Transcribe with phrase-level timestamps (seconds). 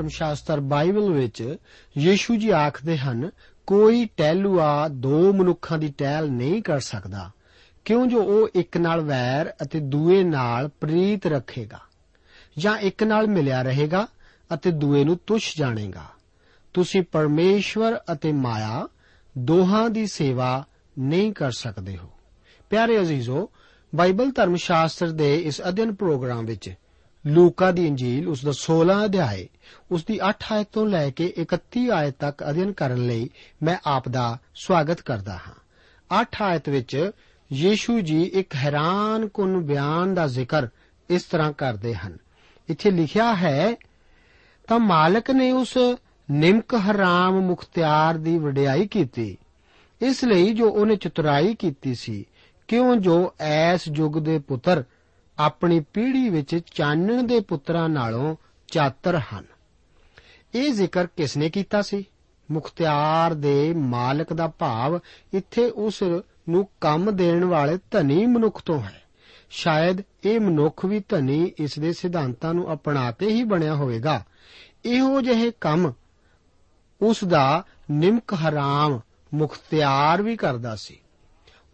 [0.00, 1.56] ਧਰਮ ਸ਼ਾਸਤਰ ਬਾਈਬਲ ਵਿੱਚ
[1.98, 3.30] ਯੀਸ਼ੂ ਜੀ ਆਖਦੇ ਹਨ,
[3.66, 7.30] ਕੋਈ ਟਹਿਲੂਆ ਦੋ ਮਨੁੱਖਾਂ ਦੀ ਟਹਿਲ ਨਹੀਂ ਕਰ ਸਕਦਾ,
[7.84, 11.80] ਕਿਉਂ ਜੋ ਉਹ ਇੱਕ ਨਾਲ ਵੈਰ ਅਤੇ ਦੂਏ ਨਾਲ ਪ੍ਰੀਤ ਰੱਖੇਗਾ,
[12.58, 14.06] ਜਾਂ ਇੱਕ ਨਾਲ ਮਿਲਿਆ ਰਹੇਗਾ
[14.54, 16.06] ਅਤੇ ਦੂਏ ਨੂੰ ਤੁਛ ਜਾਣੇਗਾ।
[16.74, 18.88] ਤੁਸੀਂ ਪਰਮੇਸ਼ਵਰ ਅਤੇ ਮਾਇਆ
[19.38, 20.64] ਦੋਹਾਂ ਦੀ ਸੇਵਾ
[20.98, 22.10] ਨਹੀਂ ਕਰ ਸਕਦੇ ਹੋ।
[22.70, 23.50] ਪਿਆਰੇ ਅਜ਼ੀਜ਼ੋ,
[23.92, 26.74] ਬਾਈਬਲ ਧਰਮ ਸ਼ਾਸਤਰ ਦੇ ਇਸ ਅਧਿਐਨ ਪ੍ਰੋਗਰਾਮ ਵਿੱਚ
[27.26, 29.48] ਲੂਕਾ ਦੀ ਇੰਜੀਲ ਉਸ ਦਾ 16 ਅਧਿਆਏ,
[29.90, 33.30] ਉਸ ਦੀ 8 ਆਇਤ ਤੋਂ ਲੈ ਕੇ 31 ਆਇਤ ਤੱਕ ਅਧਿਐਨ ਕਰਨ ਲਈ
[33.62, 35.54] ਮੈਂ ਆਪ ਦਾ ਸਵਾਗਤ ਕਰਦਾ ਹਾਂ।
[36.20, 37.10] 8 ਆਇਤ ਵਿੱਚ
[37.52, 40.68] ਯੀਸ਼ੂ ਜੀ ਇੱਕ ਹੈਰਾਨਕੁਨ ਬਿਆਨ ਦਾ ਜ਼ਿਕਰ
[41.10, 42.18] ਇਸ ਤਰ੍ਹਾਂ ਕਰਦੇ ਹਨ।
[42.68, 43.76] ਇੱਥੇ ਲਿਖਿਆ ਹੈ,
[44.66, 45.78] ਤਾਂ ਮਾਲਕ ਨੇ ਉਸ
[46.30, 49.38] ਨਿਮਕ ਹਰਾਮ ਮੁਖਤਿਆਰ ਦੀ ਵਡਿਆਈ ਕੀਤੀ।
[50.02, 52.24] ਇਸ ਲਈ ਜੋ ਉਹਨੇ ਚਤੁਰਾਈ ਕੀਤੀ ਸੀ,
[52.68, 54.84] ਕਿਉਂ ਜੋ ਐਸ ਯੁੱਗ ਦੇ ਪੁੱਤਰ
[55.40, 58.36] ਆਪਣੀ ਪੀੜ੍ਹੀ ਵਿੱਚ ਚਾਨਣ ਦੇ ਪੁੱਤਰਾਂ ਨਾਲੋਂ
[58.68, 59.44] ਚਾਤਰ ਹਨ।
[60.54, 62.04] ਇਹ ਜ਼ਿਕਰ ਕਿਸ ਨੇ ਕੀਤਾ ਸੀ?
[62.50, 65.00] ਮੁਖਤਿਆਰ ਦੇ ਮਾਲਕ ਦਾ ਭਾਵ
[65.34, 66.02] ਇੱਥੇ ਉਸ
[66.48, 69.02] ਨੂੰ ਕੰਮ ਦੇਣ ਵਾਲੇ ਧਨੀ ਮਨੁੱਖ ਤੋਂ ਹੈ।
[69.50, 74.24] ਸ਼ਾਇਦ ਇਹ ਮਨੁੱਖ ਵੀ ਧਨੀ ਇਸ ਦੇ ਸਿਧਾਂਤਾਂ ਨੂੰ ਅਪਣਾ ਕੇ ਹੀ ਬਣਿਆ ਹੋਵੇਗਾ।
[74.84, 75.92] ਇਹੋ ਜਿਹੇ ਕੰਮ
[77.00, 79.00] ਉਸ ਦਾ ਨਿਮਕ ਹਰਾਮ
[79.34, 81.00] ਮੁਖਤਿਆਰ ਵੀ ਕਰਦਾ ਸੀ।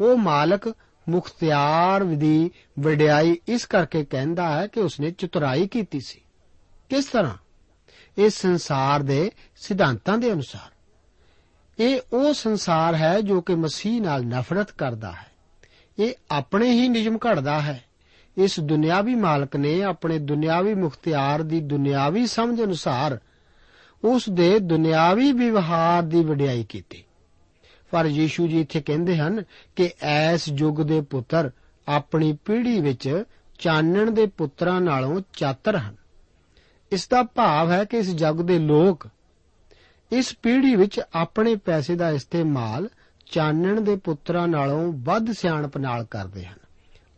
[0.00, 0.74] ਉਹ ਮਾਲਕ
[1.08, 2.50] ਮੁਖਤਿਆਰ ਦੀ
[2.81, 6.20] ਵਡਿਆਈ ਇਸ ਕਰਕੇ ਕਹਿੰਦਾ ਹੈ ਕਿ ਉਸਨੇ ਚਤੁਰਾਈ ਕੀਤੀ ਸੀ।
[6.88, 7.35] ਕਿਸ ਤਰ੍ਹਾਂ?
[8.19, 10.70] ਇਸ ਸੰਸਾਰ ਦੇ ਸਿਧਾਂਤਾਂ ਦੇ ਅਨੁਸਾਰ।
[11.79, 15.26] ਇਹ ਉਹ ਸੰਸਾਰ ਹੈ ਜੋ ਕਿ ਮਸੀਹ ਨਾਲ ਨਫ਼ਰਤ ਕਰਦਾ ਹੈ।
[15.99, 17.85] ਇਹ ਆਪਣੇ ਹੀ ਨਿਯਮ ਘੜਦਾ ਹੈ।
[18.38, 23.20] ਇਸ ਦੁਨਿਆਵੀ ਮਾਲਕ ਨੇ ਆਪਣੇ ਦੁਨਿਆਵੀ ਮੁਖਤਿਆਰ ਦੀ ਦੁਨਿਆਵੀ ਸਮਝ ਅਨੁਸਾਰ
[24.05, 27.05] ਉਸ ਦੇ ਦੁਨਿਆਵੀ ਵਿਵਹਾਰ ਦੀ ਵਡਿਆਈ ਕੀਤੀ।
[27.90, 29.44] ਪਰ ਯੀਸ਼ੂ ਜੀ ਇੱਥੇ ਕਹਿੰਦੇ ਹਨ
[29.76, 31.50] ਕਿ ਐਸ ਯੁੱਗ ਦੇ ਪੁੱਤਰ
[31.88, 33.24] ਆਪਣੀ ਪੀੜ੍ਹੀ ਵਿੱਚ
[33.58, 35.94] ਚਾਨਣ ਦੇ ਪੁੱਤਰਾਂ ਨਾਲੋਂ ਚਾਤਰ ਹਨ।
[36.92, 39.06] ਇਸ ਦਾ ਭਾਵ ਹੈ ਕਿ ਇਸ ਜਗ ਦੇ ਲੋਕ
[40.12, 42.88] ਇਸ ਪੀੜ੍ਹੀ ਵਿੱਚ ਆਪਣੇ ਪੈਸੇ ਦਾ ਇਸਤੇਮਾਲ
[43.26, 46.58] ਚਾਨਣ ਦੇ ਪੁੱਤਰਾਂ ਨਾਲੋਂ ਵੱਧ ਸਿਆਣਪ ਨਾਲ ਕਰਦੇ ਹਨ।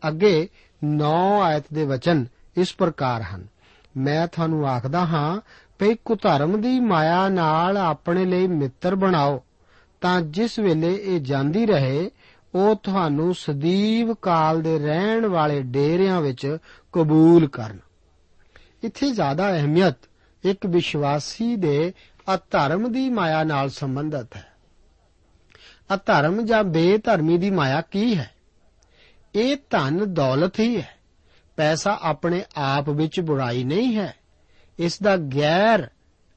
[0.07, 0.49] ਅੱਗੇ
[0.83, 2.25] 9 ਆਇਤ ਦੇ ਵਚਨ
[2.57, 3.47] ਇਸ ਪ੍ਰਕਾਰ ਹਨ।
[3.97, 5.41] ਮੈਂ ਤੁਹਾਨੂੰ ਆਖਦਾ ਹਾਂ
[5.79, 9.43] ਕਿ ਕੁਧਰਮ ਦੀ ਮਾਇਆ ਨਾਲ ਆਪਣੇ ਲਈ ਮਿੱਤਰ ਬਣਾਓ।
[10.01, 12.11] ਤਾਂ ਜਿਸ ਵੇਲੇ ਇਹ ਜਾਂਦੀ ਰਹੇ,
[12.55, 16.57] ਉਹ ਤੁਹਾਨੂੰ ਸਦੀਵ ਕਾਲ ਦੇ ਰਹਿਣ ਵਾਲੇ ਡੇਰਿਆਂ ਵਿੱਚ
[16.93, 17.79] ਕਬੂਲ ਕਰਨ।
[18.83, 19.97] ਇੱਥੇ ਜ਼ਿਆਦਾ ਅਹਿਮੀਅਤ
[20.43, 21.93] ਇੱਕ ਵਿਸ਼ਵਾਸੀ ਦੇ
[22.33, 24.47] ਅਧਰਮ ਦੀ ਮਾਇਆ ਨਾਲ ਸੰਬੰਧਿਤ ਹੈ।
[25.93, 28.31] ਅਧਰਮ ਜਾਂ ਬੇਧਰਮੀ ਦੀ ਮਾਇਆ ਕੀ ਹੈ?
[29.35, 30.89] ਇਹ ਧਨ ਦੌਲਤ ਹੀ ਹੈ।
[31.55, 34.15] ਪੈਸਾ ਆਪਣੇ ਆਪ ਵਿੱਚ ਬੁਰਾਈ ਨਹੀਂ ਹੈ।
[34.79, 35.87] ਇਸ ਦਾ ਗੈਰ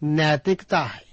[0.04, 1.12] ਨੈਤਿਕਤਾ ਹੈ।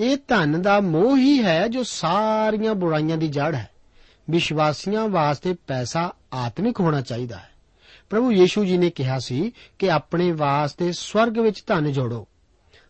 [0.00, 3.68] ਇਹ ਧਨ ਦਾ ਮੋਹ ਹੀ ਹੈ ਜੋ ਸਾਰੀਆਂ ਬੁਰਾਈਆਂ ਦੀ ਜੜ ਹੈ।
[4.30, 7.50] ਵਿਸ਼ਵਾਸੀਆਂ ਵਾਸਤੇ ਪੈਸਾ ਆਤਮਿਕ ਹੋਣਾ ਚਾਹੀਦਾ ਹੈ।
[8.10, 12.26] ਪ੍ਰਭੂ ਯੀਸ਼ੂ ਜੀ ਨੇ ਕਿਹਾ ਸੀ ਕਿ ਆਪਣੇ ਵਾਸਤੇ ਸਵਰਗ ਵਿੱਚ ਧਨ ਜੋੜੋ।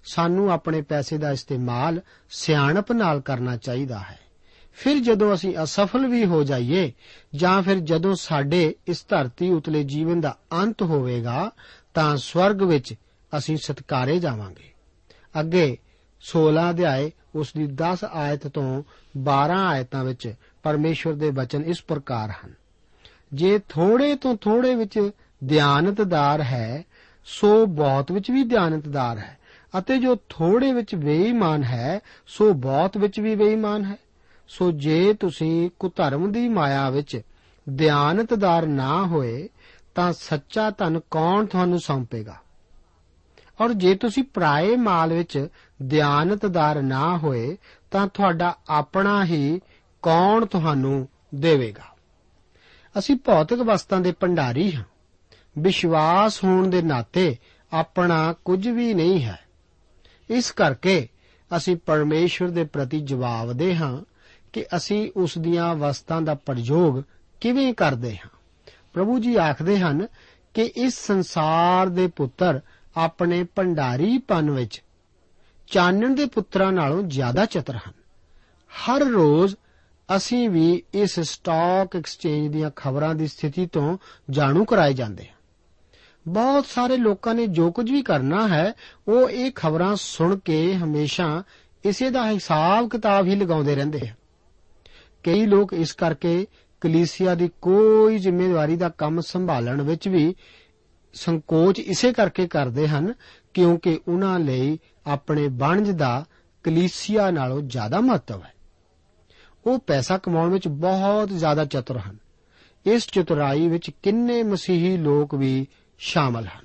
[0.04, 2.00] ਸਾਨੂੰ ਆਪਣੇ ਪੈਸੇ ਦਾ ਇਸਤੇਮਾਲ
[2.30, 4.18] ਸਿਆਣਪ ਨਾਲ ਕਰਨਾ ਚਾਹੀਦਾ ਹੈ।
[4.72, 6.92] ਫਿਰ ਜਦੋਂ ਅਸੀਂ ਅਸਫਲ ਵੀ ਹੋ ਜਾਈਏ,
[7.34, 11.50] ਜਾਂ ਫਿਰ ਜਦੋਂ ਸਾਡੇ ਇਸ ਧਰਤੀ ਉਤਲੇ ਜੀਵਨ ਦਾ ਅੰਤ ਹੋਵੇਗਾ,
[11.94, 12.94] ਤਾਂ ਸਵਰਗ ਵਿੱਚ
[13.38, 14.72] ਅਸੀਂ ਸਤਕਾਰੇ ਜਾਵਾਂਗੇ।
[15.40, 15.78] ਅੱਗੇ
[16.20, 18.82] 16 ਅਧਿਆਏ, ਉਸ ਦੀ 10 ਆਇਤ ਤੋਂ
[19.16, 22.54] 12 ਆਇਤਾਂ ਵਿੱਚ ਪਰਮੇਸ਼ਵਰ ਦੇ ਬਚਨ ਇਸ ਪ੍ਰਕਾਰ ਹਨ।
[23.32, 25.10] ਜੇ ਥੋੜੇ ਤੋਂ ਥੋੜੇ ਵਿੱਚ
[25.48, 26.84] ਧਿਆਨਤਦਾਰ ਹੈ,
[27.24, 29.38] ਸੋ ਬਹੁਤ ਵਿੱਚ ਵੀ ਧਿਆਨਤਦਾਰ ਹੈ।
[29.78, 33.96] ਅਤੇ ਜੋ ਥੋੜੇ ਵਿੱਚ ਬੇਈਮਾਨ ਹੈ, ਸੋ ਬਹੁਤ ਵਿੱਚ ਵੀ ਬੇਈਮਾਨ ਹੈ।
[34.48, 37.20] ਸੋ ਜੇ ਤੁਸੀਂ ਕੁਧਰਮ ਦੀ ਮਾਇਆ ਵਿੱਚ
[37.76, 39.48] ਧਿਆਨਤਦਾਰ ਨਾ ਹੋਏ,
[39.94, 42.36] ਤਾਂ ਸੱਚਾ ਧਨ ਕੌਣ ਤੁਹਾਨੂੰ ਸੌਂਪੇਗਾ?
[43.60, 45.48] ਔਰ ਜੇ ਤੁਸੀਂ ਪਰਾਏ ਮਾਲ ਵਿੱਚ
[45.90, 47.56] ਧਿਆਨਤਦਾਰ ਨਾ ਹੋਏ,
[47.90, 49.60] ਤਾਂ ਤੁਹਾਡਾ ਆਪਣਾ ਹੀ
[50.02, 51.96] ਕੌਣ ਤੁਹਾਨੂੰ ਦੇਵੇਗਾ?
[52.98, 54.84] ਅਸੀਂ ਭੌਤਿਕ ਵਸਤਾਂ ਦੇ ਭੰਡਾਰੀ ਹਾਂ।
[55.58, 57.36] ਵਿਸ਼ਵਾਸ ਹੋਣ ਦੇ ਨਾਤੇ
[57.72, 59.38] ਆਪਣਾ ਕੁਝ ਵੀ ਨਹੀਂ ਹੈ।
[60.30, 61.08] ਇਸ ਕਰਕੇ
[61.56, 64.02] ਅਸੀਂ ਪਰਮੇਸ਼ਵਰ ਦੇ ਪ੍ਰਤੀ ਜਵਾਬਦੇ ਹਾਂ
[64.52, 67.02] ਕਿ ਅਸੀਂ ਉਸ ਦੀਆਂ ਵਸਤਾਂ ਦਾ ਪ੍ਰਯੋਗ
[67.40, 68.28] ਕਿਵੇਂ ਕਰਦੇ ਹਾਂ।
[68.92, 70.06] ਪ੍ਰਭੂ ਜੀ ਆਖਦੇ ਹਨ
[70.54, 72.60] ਕਿ ਇਸ ਸੰਸਾਰ ਦੇ ਪੁੱਤਰ
[72.98, 74.82] ਆਪਣੇ ਭੰਡਾਰੀਪਨ ਵਿੱਚ।
[75.66, 77.92] ਚਾਨਣ ਦੇ ਪੁੱਤਰਾਂ ਨਾਲੋਂ ਜ਼ਿਆਦਾ ਚਤਰ ਹਨ।
[78.68, 79.56] ਹਰ ਰੋਜ਼
[80.16, 83.98] ਅਸੀਂ ਵੀ ਇਸ ਸਟਾਕ ਐਕਸਚੇਂਜ ਦੀਆਂ ਖਬਰਾਂ ਦੀ ਸਥਿਤੀ ਤੋਂ
[84.30, 85.34] ਜਾਣੂ ਕਰਾਏ ਜਾਂਦੇ ਹਾਂ।
[86.28, 88.72] ਬਹੁਤ ਸਾਰੇ ਲੋਕਾਂ ਨੇ ਜੋ ਕੁਝ ਵੀ ਕਰਨਾ ਹੈ,
[89.08, 91.42] ਉਹ ਇਹ ਖਬਰਾਂ ਸੁਣ ਕੇ ਹਮੇਸ਼ਾ
[91.84, 94.14] ਇਸੇ ਦਾ ਹਿਸਾਬ ਕਿਤਾਬ ਹੀ ਲਗਾਉਂਦੇ ਰਹਿੰਦੇ ਹਨ।
[95.24, 96.46] ਕਈ ਲੋਕ ਇਸ ਕਰਕੇ
[96.80, 100.34] ਕਲੀਸਿਆ ਦੀ ਕੋਈ ਜ਼ਿੰਮੇਵਾਰੀ ਦਾ ਕੰਮ ਸੰਭਾਲਣ ਵਿੱਚ ਵੀ
[101.14, 103.14] ਸੰਕੋਚ ਇਸੇ ਕਰਕੇ ਕਰਦੇ ਹਨ
[103.54, 106.24] ਕਿਉਂਕਿ ਉਹਨਾਂ ਲਈ ਆਪਣੇ ਬਣਜ ਦਾ
[106.62, 108.54] ਕਲੀਸਿਆ ਨਾਲੋਂ ਜ਼ਿਆਦਾ ਮਹੱਤਵ ਹੈ।
[109.66, 112.16] ਉਹ ਪੈਸਾ ਕਮਾਉਣ ਵਿੱਚ ਬਹੁਤ ਜ਼ਿਆਦਾ ਚਤੁਰ ਹਨ।
[112.86, 115.66] ਇਸ ਚਤੁਰਾਈ ਵਿੱਚ ਕਿੰਨੇ ਮਸੀਹੀ ਲੋਕ ਵੀ
[115.98, 116.64] ਸ਼ਾਮਲ ਹਨ।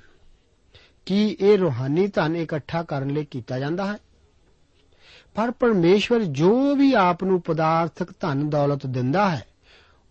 [1.06, 3.98] ਕੀ ਇਹ ਰੂਹਾਨੀ ਧਨ ਇਕੱਠਾ ਕਰਨ ਲਈ ਕੀਤਾ ਜਾਂਦਾ ਹੈ?
[5.34, 9.46] ਪਰ ਪਰਮੇਸ਼ਵਰ ਜੋ ਵੀ ਆਪ ਨੂੰ ਪਦਾਰਥਕ ਧਨ ਦੌਲਤ ਦਿੰਦਾ ਹੈ,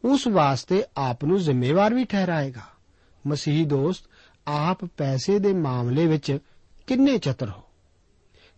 [0.04, 2.62] ਉਸ ਵਾਸਤੇ ਆਪ ਨੂੰ ਜ਼ਿੰਮੇਵਾਰ ਵੀ ਠਹਿਰਾਏਗਾ।
[3.28, 4.04] ਮਸੀਹੀ ਦੋਸਤ
[4.48, 6.38] ਆਪ ਪੈਸੇ ਦੇ ਮਾਮਲੇ ਵਿੱਚ
[6.88, 7.62] ਕਿੰਨੇ ਚਤਰ ਹੋ?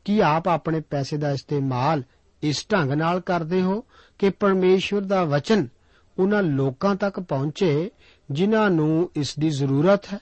[0.06, 2.04] ਕੀ ਆਪ ਆਪਣੇ ਪੈਸੇ ਦਾ ਇਸਤੇਮਾਲ
[2.44, 3.86] ਇਸ ਢੰਗ ਨਾਲ ਕਰਦੇ ਹੋ
[4.20, 5.68] ਕਿ ਪਰਮੇਸ਼ਵਰ ਦਾ ਵਚਨ
[6.20, 7.92] ਉਹਨਾਂ ਲੋਕਾਂ ਤੱਕ ਪਹੁੰਚੇ
[8.32, 10.20] ਜਿਨ੍ਹਾਂ ਨੂੰ ਇਸ ਦੀ ਜ਼ਰੂਰਤ ਹੈ?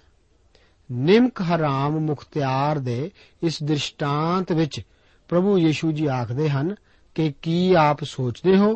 [0.91, 3.11] ਨਿਮਕ ਹਰਾਮ ਮੁਖਤਿਆਰ ਦੇ
[3.43, 4.81] ਇਸ ਦ੍ਰਿਸ਼ਟਾਂਤ ਵਿੱਚ
[5.27, 6.75] ਪ੍ਰਭੂ ਯੀਸ਼ੂ ਜੀ ਆਖਦੇ ਹਨ
[7.15, 8.75] ਕਿ ਕੀ ਆਪ ਸੋਚਦੇ ਹੋ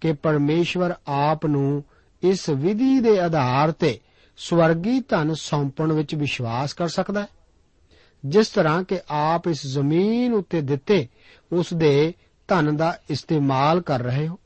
[0.00, 1.84] ਕਿ ਪਰਮੇਸ਼ਵਰ ਆਪ ਨੂੰ
[2.22, 4.00] ਇਸ ਵਿਧੀ ਦੇ ਆਧਾਰ ਤੇ
[4.38, 7.26] ਸਵਰਗੀ ਧਨ ਸੌਂਪਣ ਵਿੱਚ ਵਿਸ਼ਵਾਸ ਕਰ ਸਕਦਾ ਹੈ।
[8.26, 11.08] ਜਿਸ ਤਰ੍ਹਾਂ ਕਿ ਆਪ ਇਸ ਜ਼ਮੀਨ ਉੱਤੇ ਦਿੱਤੇ,
[11.52, 12.14] ਉਸ ਦੇ
[12.48, 14.38] ਧਨ ਦਾ ਇਸਤੇਮਾਲ ਕਰ ਰਹੇ ਹੋ।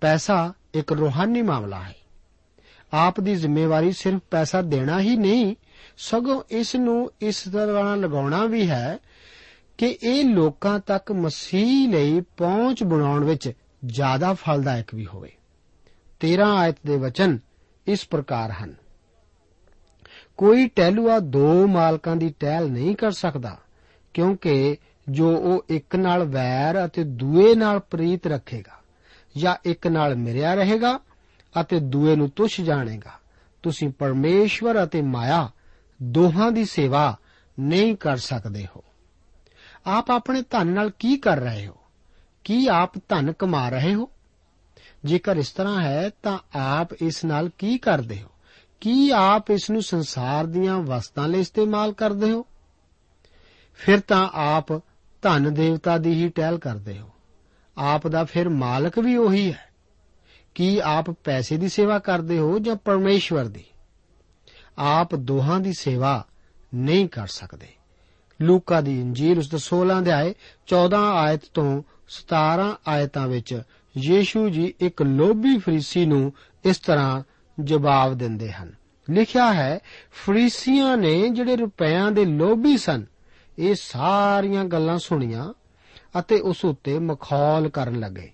[0.00, 1.94] ਪੈਸਾ ਇੱਕ ਰੂਹਾਨੀ ਮਾਮਲਾ ਹੈ।
[2.92, 5.54] ਆਪ ਦੀ ਜ਼ਿੰਮੇਵਾਰੀ ਸਿਰਫ ਪੈਸਾ ਦੇਣਾ ਹੀ ਨਹੀਂ,
[5.96, 8.98] ਸਗੋਂ ਇਸ ਨੂੰ ਇਸ ਤਰ੍ਹਾਂ ਲਗਾਉਣਾ ਵੀ ਹੈ
[9.78, 13.52] ਕਿ ਇਹ ਲੋਕਾਂ ਤੱਕ ਮਸੀਹ ਲਈ ਪਹੁੰਚ ਬਣਾਉਣ ਵਿੱਚ
[13.86, 15.32] ਜ਼ਿਆਦਾ ਫਲਦਾਇਕ ਵੀ ਹੋਵੇ।
[16.20, 17.38] 13 ਆਇਤ ਦੇ ਵਚਨ
[17.86, 18.74] ਇਸ ਪ੍ਰਕਾਰ ਹਨ।
[20.36, 23.58] ਕੋਈ ਟਹਿਲੂਆ ਦੋ ਮਾਲਕਾਂ ਦੀ ਟਹਿਲ ਨਹੀਂ ਕਰ ਸਕਦਾ,
[24.14, 24.76] ਕਿਉਂਕਿ
[25.08, 28.82] ਜੋ ਉਹ ਇੱਕ ਨਾਲ ਵੈਰ ਅਤੇ ਦੂਏ ਨਾਲ ਪ੍ਰੀਤ ਰੱਖੇਗਾ,
[29.36, 31.00] ਜਾਂ ਇੱਕ ਨਾਲ ਮਿਰਿਆ ਰਹੇਗਾ
[31.60, 33.12] ਅਤੇ ਦੂਏ ਨੂੰ ਤੁਛ ਜਾਣੇਗਾ,
[33.62, 35.50] ਤੁਸੀਂ ਪਰਮੇਸ਼ਵਰ ਅਤੇ ਮਾਇਆ
[36.02, 37.16] ਦੋਹਾਂ ਦੀ ਸੇਵਾ
[37.60, 38.84] ਨਹੀਂ ਕਰ ਸਕਦੇ ਹੋ।
[39.86, 41.76] ਆਪ ਆਪਣੇ ਧਨ ਨਾਲ ਕੀ ਕਰ ਰਹੇ ਹੋ?
[42.44, 44.10] ਕੀ ਆਪ ਧਨ ਕਮਾ ਰਹੇ ਹੋ?
[45.04, 48.28] ਜੇਕਰ ਇਸ ਤਰ੍ਹਾਂ ਹੈ, ਤਾਂ ਆਪ ਇਸ ਨਾਲ ਕੀ ਕਰਦੇ ਹੋ?
[48.80, 52.46] ਕੀ ਆਪ ਇਸ ਨੂੰ ਸੰਸਾਰ ਦੀਆਂ ਵਸਤਾਂ ਲਈ ਇਸਤੇਮਾਲ ਕਰਦੇ ਹੋ?
[53.74, 54.72] ਫਿਰ ਤਾਂ ਆਪ
[55.22, 57.10] ਧਨ ਦੇਵਤਾ ਦੀ ਹੀ ਟਹਿਲ ਕਰਦੇ ਹੋ।
[57.78, 59.70] ਆਪ ਦਾ ਫਿਰ ਮਾਲਕ ਵੀ ਉਹੀ ਹੈ।
[60.54, 63.64] ਕੀ ਆਪ ਪੈਸੇ ਦੀ ਸੇਵਾ ਕਰਦੇ ਹੋ ਜਾਂ ਪਰਮੇਸ਼ਵਰ ਦੀ?
[64.78, 66.26] ਆਪ ਦੋਹਾਂ ਦੀ ਸੇਵਾ
[66.74, 67.68] ਨਹੀਂ ਕਰ ਸਕਦੇ।
[68.42, 70.34] ਲੂਕਾ ਦੀ ਇੰਜੀਲ ਉਸ ਦਾ 16 ਅਧਿਆਏ
[70.66, 73.62] 14 ਆਇਤ ਤੋਂ 17 ਆਇਤਾਂ ਵਿੱਚ
[73.98, 76.32] ਯੀਸ਼ੂ ਜੀ ਇੱਕ ਲੋਭੀ ਫਰੀਸੀ ਨੂੰ
[76.64, 77.22] ਇਸ ਤਰ੍ਹਾਂ
[77.60, 78.72] ਜਵਾਬ ਦਿੰਦੇ ਹਨ।
[79.10, 79.78] ਲਿਖਿਆ ਹੈ,
[80.26, 83.04] ਫਰੀਸੀਆਂ ਨੇ ਜਿਹੜੇ ਰੁਪਿਆਂ ਦੇ ਲੋਭੀ ਸਨ,
[83.58, 85.52] ਇਹ ਸਾਰੀਆਂ ਗੱਲਾਂ ਸੁਣੀਆਂ
[86.18, 88.30] ਅਤੇ ਉਸ ਉੱਤੇ ਮਖੌਲ ਕਰਨ ਲੱਗੇ।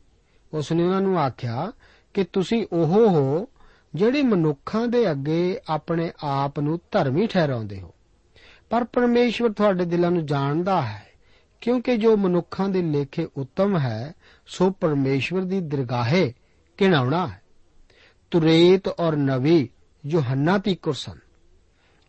[0.53, 1.73] ਉਸ ਨੇ ਉਹਨਾਂ ਨੂੰ ਆਖਿਆ
[2.15, 3.49] ਕਿ ਤੁਸੀਂ ਉਹ ਹੋ
[3.95, 7.95] ਜਿਹੜੇ ਮਨੁੱਖਾਂ ਦੇ ਅੱਗੇ ਆਪਣੇ ਆਪ ਨੂੰ ਧਰਮੀ ਠਹਿਰਾਉਂਦੇ ਹੋ।
[8.71, 11.07] ਪਰ ਪਰਮੇਸ਼ਵਰ ਤੁਹਾਡੇ ਦਿਲਾਂ ਨੂੰ ਜਾਣਦਾ ਹੈ,
[11.61, 14.15] ਕਿਉਂਕਿ ਜੋ ਮਨੁੱਖਾਂ ਦੇ ਲੇਖੇ ਉੱਤਮ ਹੈ
[14.47, 16.35] ਸੋ ਪਰਮੇਸ਼ਵਰ ਦੀ ਦਰਗਾਹੇ
[16.77, 17.43] ਕਿਣਾਉਣਾ ਹੈ।
[18.31, 19.69] ਤੁਰੇਤ ਔਰ ਨਵੀ
[20.07, 21.19] ਜੋ ਹੰਨਾ ਤੀਕਰ ਸਨ।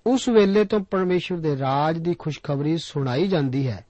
[0.07, 3.85] ਉਸ ਵੇਲੇ ਤੋਂ ਪਰਮੇਸ਼ਵਰ ਦੇ ਰਾਜ ਦੀ ਖੁਸ਼ਖਬਰੀ ਸੁਣਾਈ ਜਾਂਦੀ ਹੈ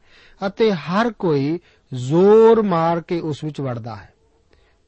[0.47, 1.59] ਅਤੇ ਹਰ ਕੋਈ
[1.93, 4.13] ਜ਼ੋਰ ਮਾਰ ਕੇ ਉਸ ਵਿੱਚ ਵੜਦਾ ਹੈ।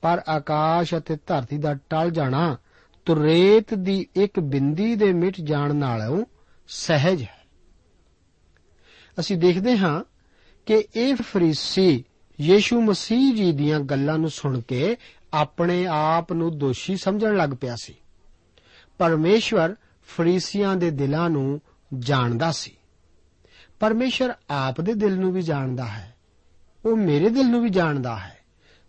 [0.02, 2.58] ਪਰ ਆਕਾਸ਼ ਅਤੇ ਧਰਤੀ ਦਾ ਟਲ ਜਾਣਾ
[3.06, 6.26] ਤੁਰੇਤ ਦੀ ਇੱਕ ਬਿੰਦੀ ਦੇ ਮਿਟ ਜਾਣ ਨਾਲੋਂ
[6.68, 7.48] ਸਹਿਜ ਹੈ।
[9.20, 10.04] ਅਸੀਂ ਦੇਖਦੇ ਹਾਂ
[10.66, 12.04] ਕਿ ਇਹ ਫਰੀਸੀ
[12.42, 14.98] ਯੀਸ਼ੂ ਮਸੀਹ ਜੀ ਦੀਆਂ ਗੱਲਾਂ ਨੂੰ ਸੁਣ ਕੇ
[15.34, 17.96] ਆਪਣੇ ਆਪ ਨੂੰ ਦੋਸ਼ੀ ਸਮਝਣ ਲੱਗ ਪਿਆ ਸੀ।
[18.98, 19.76] ਪਰਮੇਸ਼ਵਰ
[20.08, 21.62] ਫਰੀਸੀਆਂ ਦੇ ਦਿਲਾਂ ਨੂੰ
[22.00, 22.72] ਜਾਣਦਾ ਸੀ।
[23.80, 26.16] ਪਰਮੇਸ਼ਰ ਆਪ ਦੇ ਦਿਲ ਨੂੰ ਵੀ ਜਾਣਦਾ ਹੈ।
[26.86, 28.38] ਉਹ ਮੇਰੇ ਦਿਲ ਨੂੰ ਵੀ ਜਾਣਦਾ ਹੈ।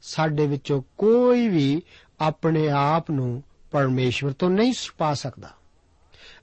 [0.02, 1.82] ਸਾਡੇ ਵਿੱਚੋਂ ਕੋਈ ਵੀ
[2.20, 5.50] ਆਪਣੇ ਆਪ ਨੂੰ ਪਰਮੇਸ਼ਵਰ ਤੋਂ ਨਹੀਂ ਛੁਪਾ ਸਕਦਾ।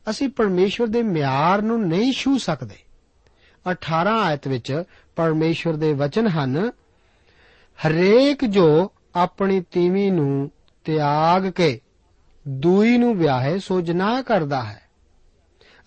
[0.09, 2.77] ਅਸੀਂ ਪਰਮੇਸ਼ਵਰ ਦੇ ਮਿਆਰ ਨੂੰ ਨਹੀਂ ਛੂ ਸਕਦੇ।
[3.71, 4.83] 18 ਆਇਤ ਵਿੱਚ
[5.15, 6.71] ਪਰਮੇਸ਼ਵਰ ਦੇ ਵਚਨ ਹਨ
[7.87, 10.51] ਹਰੇਕ ਜੋ ਆਪਣੀ ਤੀਵੀ ਨੂੰ
[10.83, 11.81] ਤਿਆਗ ਕੇ
[12.47, 14.81] ਦੂਈ ਨੂੰ ਵਿਆਹੇ, ਸੋ ਜਨਾਹ ਕਰਦਾ ਹੈ।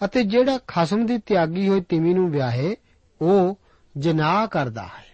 [0.04, 2.76] ਅਤੇ ਜਿਹੜਾ ਖਸਮ ਦੀ ਤਿਆਗੀ ਹੋਈ ਤੀਵੀ ਨੂੰ ਵਿਆਹੇ,
[3.23, 3.59] ਉਹ
[3.99, 5.04] ਜਨਾਹ ਕਰਦਾ ਹੈ।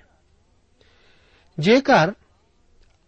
[1.58, 2.12] ਜੇਕਰ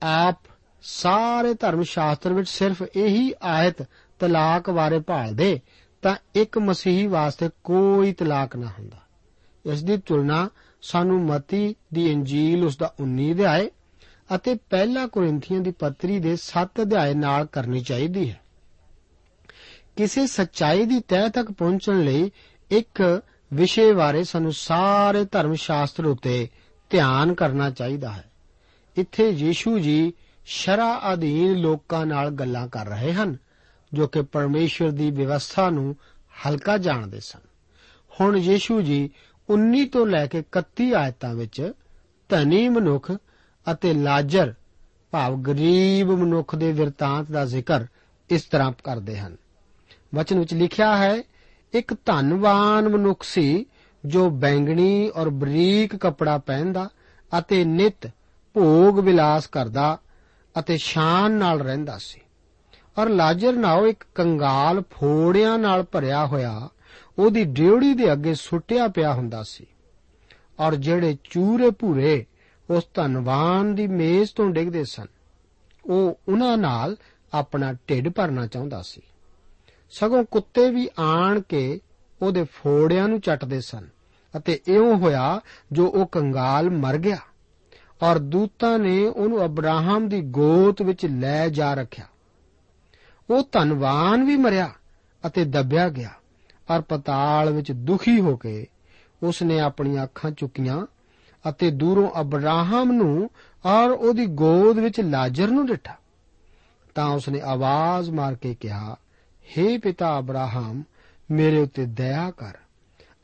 [0.02, 0.40] ਆਪ
[0.82, 3.82] ਸਾਰੇ ਧਰਮ ਸ਼ਾਸਤਰ ਵਿੱਚ ਸਿਰਫ ਇਹੀ ਆਇਤ
[4.18, 5.60] ਤਲਾਕ ਬਾਰੇ ਭਾਲਦੇ,
[6.02, 8.96] ਤਾਂ ਇੱਕ ਮਸੀਹੀ ਵਾਸਤੇ ਕੋਈ ਤਲਾਕ ਨਾ ਹੁੰਦਾ।
[9.72, 10.48] ਇਸ ਦੀ ਤੁਲਨਾ
[10.82, 13.70] ਸਾਨੂੰ ਮਤੀ ਦੀ ਇੰਜੀਲ ਉਸ ਦਾ 19 ਅਧਿਆਏ
[14.34, 18.40] ਅਤੇ ਪਹਿਲਾ ਕੋਰਿੰਥੀਆਂ ਦੀ ਪੱਤਰੀ ਦੇ 7 ਅਧਿਆਏ ਨਾਲ ਕਰਨੀ ਚਾਹੀਦੀ ਹੈ।
[19.96, 22.30] ਕਿਸੇ ਸੱਚਾਈ ਦੀ ਤਹਿ ਤੱਕ ਪਹੁੰਚਣ ਲਈ
[22.70, 23.22] ਇੱਕ
[23.54, 26.48] ਵਿਸ਼ੇ ਬਾਰੇ ਸਾਨੂੰ ਸਾਰੇ ਧਰਮ ਸ਼ਾਸਤਰ ਉਤੇ
[26.90, 28.30] ਧਿਆਨ ਕਰਨਾ ਚਾਹੀਦਾ ਹੈ।
[28.96, 30.12] ਇੱਥੇ ਯੀਸ਼ੂ ਜੀ
[30.46, 33.36] ਸ਼ਰਾ ਅਧੀਨ ਲੋਕਾਂ ਨਾਲ ਗੱਲਾਂ ਕਰ ਰਹੇ ਹਨ,
[33.92, 35.96] ਜੋ ਕਿ ਪਰਮੇਸ਼ਵਰ ਦੀ ਵਿਵਸਥਾ ਨੂੰ
[36.46, 37.40] ਹਲਕਾ ਜਾਣਦੇ ਸਨ।
[38.20, 39.10] ਹੁਣ ਯੀਸ਼ੂ ਜੀ
[39.50, 41.72] 19 ਤੋਂ ਲੈ ਕੇ 31 ਆਇਤਾਂ ਵਿੱਚ
[42.28, 43.12] ਧਨੀ ਮਨੁੱਖ
[43.72, 44.54] ਅਤੇ ਲਾਜਰ,
[45.10, 47.86] ਭਾਵ ਗਰੀਬ ਮਨੁੱਖ ਦੇ ਵਿਰਤਾਂਤ ਦਾ ਜ਼ਿਕਰ
[48.30, 49.36] ਇਸ ਤਰ੍ਹਾਂ ਕਰਦੇ ਹਨ।
[50.14, 51.22] ਵਚਨ ਵਿੱਚ ਲਿਖਿਆ ਹੈ,
[51.74, 53.66] ਇੱਕ ਧਨਵਾਨ ਮਨੁੱਖ ਸੀ
[54.04, 56.88] ਜੋ ਬੈਂਗਣੀ ਔਰ ਬਰੀਕ ਕਪੜਾ ਪਹਿਨਦਾ
[57.38, 58.06] ਅਤੇ ਨਿਤ
[58.54, 59.98] ਭੋਗ ਵਿਲਾਸ ਕਰਦਾ
[60.58, 62.20] ਅਤੇ ਸ਼ਾਨ ਨਾਲ ਰਹਿੰਦਾ ਸੀ।
[62.98, 66.68] ਔਰ ਲਾਜਰ ਨਾਓ ਇੱਕ ਕੰਗਾਲ ਫੋੜਿਆਂ ਨਾਲ ਭਰਿਆ ਹੋਇਆ
[67.18, 69.66] ਉਹਦੀ ਡਿਉੜੀ ਦੇ ਅੱਗੇ ਸੁੱਟਿਆ ਪਿਆ ਹੁੰਦਾ ਸੀ।
[70.60, 72.24] ਔਰ ਜਿਹੜੇ ਚੂਰੇ ਭੂਰੇ
[72.70, 75.06] ਉਸ ਧਨਵਾਨ ਦੀ ਮੇਜ਼ ਤੋਂ ਡਿੱਗਦੇ ਸਨ,
[75.84, 76.96] ਉਹ ਉਹਨਾਂ ਨਾਲ
[77.32, 79.02] ਆਪਣਾ ਢਿੱਡ ਭਰਨਾ ਚਾਹੁੰਦਾ ਸੀ।
[79.90, 81.80] ਸਗੋਂ ਕੁੱਤੇ ਵੀ ਆਣ ਕੇ
[82.22, 83.88] ਉਹਦੇ ਫੋੜਿਆਂ ਨੂੰ ਚੱਟਦੇ ਸਨ
[84.36, 85.40] ਅਤੇ ਇਉਂ ਹੋਇਆ
[85.72, 87.18] ਜੋ ਉਹ ਕੰਗਾਲ ਮਰ ਗਿਆ
[88.02, 92.06] ਔਰ ਦੂਤਾਂ ਨੇ ਉਹਨੂੰ ਅਬਰਾਹਮ ਦੀ ਗੋਤ ਵਿੱਚ ਲੈ ਜਾ ਰੱਖਿਆ।
[93.30, 94.72] ਉਹ ਧਨਵਾਨ ਵੀ ਮਰਿਆ
[95.26, 96.10] ਅਤੇ ਦੱਬਿਆ ਗਿਆ।
[96.70, 98.66] ਔਰ ਪਤਾਲ ਵਿੱਚ ਦੁਖੀ ਹੋ ਕੇ
[99.22, 100.86] ਉਸਨੇ ਆਪਣੀਆਂ ਅੱਖਾਂ ਚੁੱਕੀਆਂ
[101.48, 103.30] ਅਤੇ ਦੂਰੋਂ ਅਬਰਾਹਮ ਨੂੰ
[103.66, 105.94] ਔਰ ਉਹਦੀ ਗੋਦ ਵਿੱਚ ਲਾਜ਼ਰ ਨੂੰ ਡਿਠਾ।
[106.94, 108.96] ਤਾਂ ਉਸਨੇ ਆਵਾਜ਼ ਮਾਰ ਕੇ ਕਿਹਾ
[109.44, 110.82] हे ਪਿਤਾ ਅਬਰਾਹਮ,
[111.30, 112.52] ਮੇਰੇ ਉੱਤੇ ਦਇਆ ਕਰ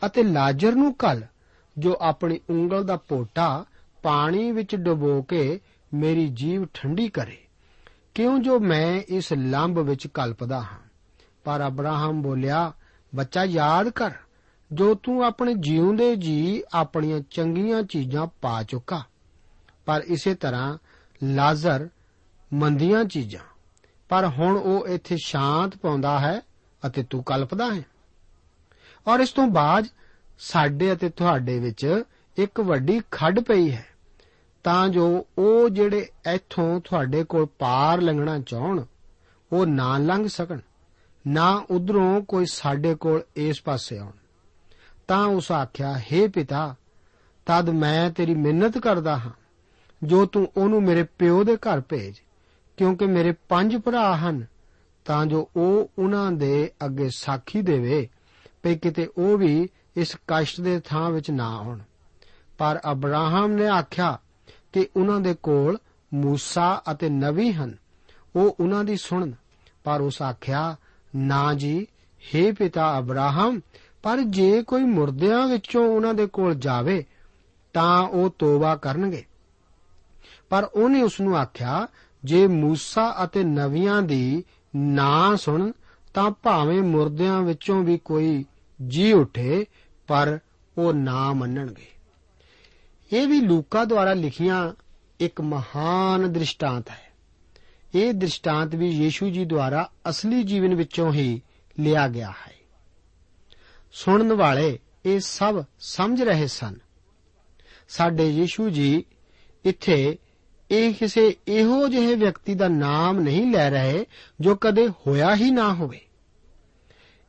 [0.07, 1.23] ਅਤੇ ਲਾਜ਼ਰ ਨੂੰ ਕਲ
[1.79, 3.65] ਜੋ ਆਪਣੀ ਉਂਗਲ ਦਾ ਪੋਟਾ
[4.03, 5.61] ਪਾਣੀ ਵਿੱਚ ਡੁਬੋ ਕੇ
[5.95, 7.39] ਮੇਰੀ ਜੀਵ ਠੰਡੀ ਕਰੇ।
[8.15, 10.79] ਕਿਉਂ ਜੋ ਮੈਂ ਇਸ ਲੰਬ ਵਿੱਚ ਕਲਪਦਾ ਹਾਂ?
[11.45, 12.73] ਪਰ ਅਬਰਾਹਮ ਬੋਲਿਆ
[13.15, 14.11] ਬੱਚਾ ਯਾਦ ਕਰ,
[14.73, 19.03] ਜੋ ਤੂੰ ਆਪਣੇ ਜੀਉਂਦੇ ਜੀ ਆਪਣੀਆਂ ਚੰਗੀਆਂ ਚੀਜ਼ਾਂ ਪਾ ਚੁੱਕਾ।
[19.87, 20.79] ਪਰ ਇਸੇ ਤਰ੍ਹਾਂ
[21.23, 21.89] ਲਾਜ਼ਰ
[22.53, 23.41] ਮੰਦੀਆਂ ਚੀਜ਼ਾਂ।
[24.09, 26.41] ਪਰ ਹੁਣ ਉਹ ਇੱਥੇ ਸ਼ਾਂਤ ਪਾਉਂਦਾ ਹੈ
[26.87, 27.83] ਅਤੇ ਤੂੰ ਕਲਪਦਾ ਹੈ।
[29.07, 29.87] ਔਰ ਇਸ ਤੋਂ ਬਾਅਦ
[30.39, 32.03] ਸਾਡੇ ਅਤੇ ਤੁਹਾਡੇ ਵਿੱਚ
[32.37, 33.87] ਇੱਕ ਵੱਡੀ ਖੱਡ ਪਈ ਹੈ।
[34.65, 38.85] ਤਾਂ ਜੋ ਉਹ ਜਿਹੜੇ ਇੱਥੋਂ ਤੁਹਾਡੇ ਕੋਲ ਪਾਰ ਲੰਘਣਾ ਚਾਹਣ,
[39.53, 40.59] ਉਹ ਨਾ ਲੰਘ ਸਕਣ।
[41.27, 44.13] ਨਾ ਉਧਰੋਂ ਕੋਈ ਸਾਡੇ ਕੋਲ ਇਸ ਪਾਸੇ ਆਉਣ।
[45.09, 46.75] ਤਾਂ ਉਸ ਆਖਿਆ हे ਪਿਤਾ,
[47.47, 49.31] ਤਦ ਮੈਂ ਤੇਰੀ ਮਿਹਨਤ ਕਰਦਾ ਹਾਂ,
[50.03, 52.15] ਜੋ ਤੂੰ ਉਹਨੂੰ ਮੇਰੇ ਪਿਓ ਦੇ ਘਰ ਭੇਜ,
[52.77, 54.47] ਕਿਉਂਕਿ ਮੇਰੇ ਪੰਜ ਭਰਾ ਹਨ,
[55.05, 58.09] ਤਾਂ ਜੋ ਉਹ ਉਹਨਾਂ ਦੇ ਅੱਗੇ ਸਾਖੀ ਦੇਵੇ
[58.63, 61.79] ਪਈ ਕਿਤੇ ਉਹ ਵੀ ਇਸ ਕਸ਼ਟ ਦੇ ਥਾਂ ਵਿੱਚ ਨਾ ਆਉਣ।
[62.59, 64.19] ਪਰ ਅਬਰਾਹਮ ਨੇ ਆਖਿਆ
[64.73, 65.79] ਕਿ ਉਹਨਾਂ ਦੇ ਕੋਲ
[66.15, 67.77] ਮੂਸਾ ਅਤੇ ਨਵੀ ਹਨ,
[68.37, 69.35] ਉਹ ਉਹਨਾਂ ਦੀ ਸੁਣਨ।
[69.85, 70.77] ਪਰ ਉਸ ਆਖਿਆ
[71.16, 71.88] ਨਾ ਜੀ
[72.22, 73.60] हे ਪਿਤਾ ਅਬਰਾਹਮ
[74.04, 77.06] ਪਰ ਜੇ ਕੋਈ ਮੁਰਦਿਆਂ ਵਿੱਚੋਂ ਉਹਨਾਂ ਦੇ ਕੋਲ ਜਾਵੇ
[77.74, 79.24] ਤਾਂ ਉਹ ਤੋਬਾ ਕਰਨਗੇ
[80.50, 81.88] ਪਰ ਉਹਨੇ ਉਸ ਨੂੰ ਆਖਿਆ
[82.26, 84.44] ਜੇ موسی ਅਤੇ ਨਵੀਆਂ ਦੀ
[84.76, 85.72] ਨਾ ਸੁਣ
[86.14, 88.46] ਤਾਂ ਭਾਵੇਂ ਮੁਰਦਿਆਂ ਵਿੱਚੋਂ ਵੀ ਕੋਈ
[88.88, 89.66] ਜੀ ਉਠੇ
[90.08, 90.40] ਪਰ
[90.78, 91.88] ਉਹ ਨਾ ਮੰਨਣਗੇ
[93.14, 94.74] ਇਹ ਵੀ ਲੂਕਾ ਦੁਆਰਾ ਲਿਖੀਆਂ
[95.20, 97.03] ਇੱਕ ਮਹਾਨ ਦ੍ਰਿਸ਼ਟਾਂਤ ਹੈ
[97.95, 101.43] ਇਹ ਦ੍ਰਿਸ਼ਟਾਂਤ ਵੀ ਯੀਸ਼ੂ ਜੀ ਦੁਆਰਾ ਅਸਲੀ ਜੀਵਨ ਵਿੱਚੋਂ ਹੀ
[101.81, 102.53] ਲਿਆ ਗਿਆ ਹੈ।
[103.93, 106.75] ਸੁਣਨ ਵਾਲੇ ਇਹ ਸਭ ਸਮਝ ਰਹੇ ਸਨ।
[107.89, 109.05] ਸਾਡੇ ਯੀਸ਼ੂ ਜੀ
[109.65, 110.19] ਇੱਥੇ
[110.71, 114.07] ਇਹ ਕਿਸੇ ਇਹੋ ਜਿਹੇ ਵਿਅਕਤੀ ਦਾ ਨਾਮ ਨਹੀਂ ਲੈ ਰਹੇ
[114.41, 116.01] ਜੋ ਕਦੇ ਹੋਇਆ ਹੀ ਨਾ ਹੋਵੇ।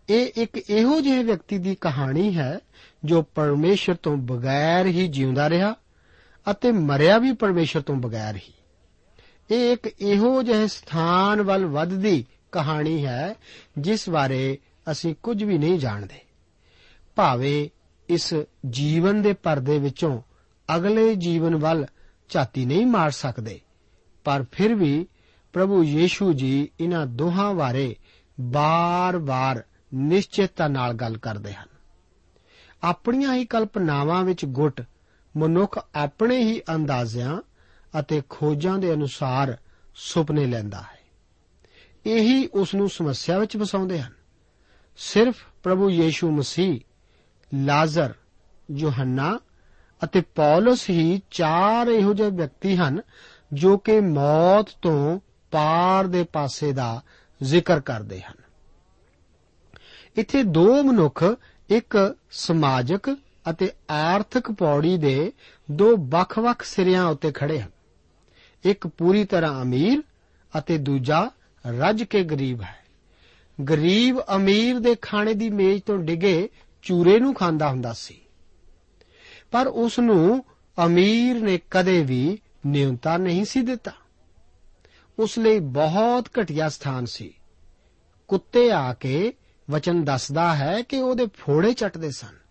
[0.10, 2.60] ਇਹ ਇੱਕ ਇਹੋ ਜਿਹੇ ਵਿਅਕਤੀ ਦੀ ਕਹਾਣੀ ਹੈ
[3.06, 5.75] ਜੋ ਪਰਮੇਸ਼ਰ ਤੋਂ ਬਗੈਰ ਹੀ ਜਿਉਂਦਾ ਰਿਹਾ
[6.51, 8.54] ਅਤੇ ਮਰਿਆ ਵੀ ਪਰਮੇਸ਼ਰ ਤੋਂ ਬਗੈਰ ਹੀ।
[9.52, 13.36] ਇਹ ਇੱਕ ਇਹੋ ਜਿਹੇ ਸਥਾਨ ਵੱਲ ਵੱਧਦੀ ਕਹਾਣੀ ਹੈ,
[13.78, 14.58] ਜਿਸ ਬਾਰੇ
[14.92, 16.20] ਅਸੀਂ ਕੁਝ ਵੀ ਨਹੀਂ ਜਾਣਦੇ।
[17.16, 17.70] ਭਾਵੇਂ
[18.10, 18.34] ਇਸ
[18.70, 20.22] ਜੀਵਨ ਦੇ ਪਰਦੇ ਵਿੱਚੋਂ
[20.76, 21.86] ਅਗਲੇ ਜੀਵਨ ਵੱਲ
[22.30, 23.60] ਝਾਤੀ ਨਹੀਂ ਮਾਰ ਸਕਦੇ,
[24.24, 25.08] ਪਰ ਫਿਰ ਵੀ
[25.54, 27.96] ਪ੍ਰਭੂ ਯੀਸ਼ੂ ਜੀ ਇਹਨਾਂ ਦੋਹਾਂ ਬਾਰੇ
[28.40, 31.68] ਬਾਰ-ਬਾਰ ਨਿਸ਼ਚਿਤਤਾ ਨਾਲ ਗੱਲ ਕਰਦੇ ਹਨ।
[32.84, 34.82] ਆਪਣੀਆਂ ਹੀ ਕਲਪਨਾਵਾਂ ਵਿੱਚ ਗੁੱਟ
[35.38, 37.38] ਮਨੁੱਖ ਆਪਣੇ ਹੀ ਅੰਦਾਜ਼ਿਆਂ
[38.00, 39.58] ਅਤੇ ਖੋਜਾਂ ਦੇ ਅਨੁਸਾਰ
[39.96, 41.00] ਸੁਪਨੇ ਲੈਂਦਾ ਹੈ।
[42.06, 44.14] ਇਹੀ ਉਸ ਨੂੰ ਸਮੱਸਿਆ ਵਿੱਚ ਫਸਾਉਂਦੇ ਹਨ।
[44.98, 46.80] ਸਿਰਫ ਪ੍ਰਭੂ ਯੀਸ਼ੂ ਮਸੀਹ,
[47.54, 48.14] ਲਾਜ਼ਰ,
[48.72, 49.40] ਯੋਹੰਨਾ
[50.04, 53.02] ਅਤੇ ਪੌਲਸ ਹੀ ਚਾਰ ਇਹੋ ਜਿਹੇ ਵਿਅਕਤੀ ਹਨ
[53.54, 55.20] ਜੋ ਕਿ ਮੌਤ ਤੋਂ
[55.52, 57.02] ਪਾਰ ਦੇ ਪਾਸੇ ਦਾ
[57.44, 58.36] ਜ਼ਿਕਰ ਕਰਦੇ ਹਨ।
[60.16, 61.24] ਇੱਥੇ ਦੋ ਮਨੁੱਖ,
[61.70, 63.18] ਇੱਕ ਸਮਾਜਿਕ
[63.50, 65.32] ਅਤੇ ਆਰਥਿਕ ਪੌੜੀ ਦੇ
[65.72, 67.75] ਦੋ ਵੱਖ-ਵੱਖ ਸਿਰਿਆਂ ਉੱਤੇ ਖੜੇ ਹਨ।
[68.65, 70.04] ਇੱਕ ਪੂਰੀ ਤਰ੍ਹਾਂ ਅਮੀਰ
[70.58, 71.32] ਅਤੇ ਦੂਜਾ
[71.67, 72.86] ਰੱਜ ਕੇ ਗਰੀਬ ਹੈ।
[73.69, 76.49] ਗਰੀਬ ਅਮੀਰ ਦੇ ਖਾਣੇ ਦੀ ਮੇਜ਼ ਤੋਂ ਡਿੱਗੇ
[76.82, 78.21] ਚੂਰੇ ਨੂੰ ਖਾਂਦਾ ਹੁੰਦਾ ਸੀ।
[79.51, 80.45] ਪਰ ਉਸ ਨੂੰ
[80.86, 83.91] ਅਮੀਰ ਨੇ ਕਦੇ ਵੀ ਨਿਯੰਤਾ ਨਹੀਂ ਸੀ ਦਿੱਤਾ।
[85.19, 87.34] ਉਸ ਲਈ ਬਹੁਤ ਘਟੀਆ ਸਥਾਨ ਸੀ।
[88.28, 89.34] ਕੁੱਤੇ ਆ ਕੇ
[89.69, 92.45] ਵਚਨ ਦੱਸਦਾ ਹੈ ਕਿ ਉਹਦੇ ਫੋੜੇ ਚੱਟਦੇ ਸਨ।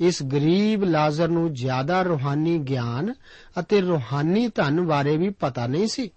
[0.00, 3.14] ਇਸ ਗਰੀਬ ਲਾਜ਼ਰ ਨੂੰ ਜ਼ਿਆਦਾ ਰੂਹਾਨੀ ਗਿਆਨ
[3.60, 6.10] ਅਤੇ ਰੂਹਾਨੀ ਧਨ ਬਾਰੇ ਵੀ ਪਤਾ ਨਹੀਂ ਸੀ।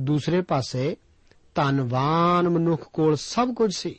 [0.00, 0.96] ਦੂਸਰੇ ਪਾਸੇ,
[1.54, 3.98] ਧਨਵਾਨ ਮਨੁੱਖ ਕੋਲ ਸਭ ਕੁਝ ਸੀ।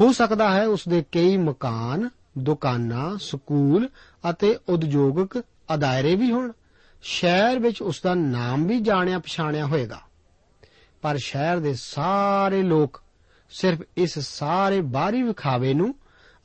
[0.00, 3.88] ਹੋ ਸਕਦਾ ਹੈ ਉਸ ਦੇ ਕਈ ਮਕਾਨ, ਦੁਕਾਨਾਂ, ਸਕੂਲ
[4.30, 6.52] ਅਤੇ ਉਦਯੋਗਿਕ ਅਦਾਇਰੇ ਵੀ ਹੋਣ।
[7.02, 10.00] ਸ਼ਹਿਰ ਵਿੱਚ ਉਸ ਦਾ ਨਾਮ ਵੀ ਜਾਣਿਆ ਪਛਾਣਿਆ ਹੋਵੇਗਾ
[11.02, 13.02] ਪਰ ਸ਼ਹਿਰ ਦੇ ਸਾਰੇ ਲੋਕ
[13.50, 15.94] ਸਿਰਫ ਇਸ ਸਾਰੇ ਬਾਹਰੀ ਵਿਖਾਵੇ ਨੂੰ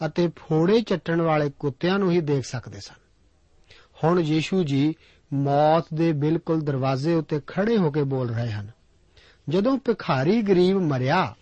[0.05, 3.07] ਅਤੇ ਫੋੜੇ ਚੱਟਣ ਵਾਲੇ ਕੁੱਤਿਆਂ ਨੂੰ ਹੀ ਦੇਖ ਸਕਦੇ ਸਨ।
[4.03, 4.95] ਹੁਣ ਯੀਸ਼ੂ ਜੀ
[5.33, 8.71] ਮੌਤ ਦੇ ਬਿਲਕੁਲ ਦਰਵਾਜ਼ੇ ਉੱਤੇ ਖੜੇ ਹੋ ਕੇ ਬੋਲ ਰਹੇ ਹਨ।
[9.49, 11.35] ਜਦੋਂ ਭਿਖਾਰੀ ਗਰੀਬ ਮਰਿਆ,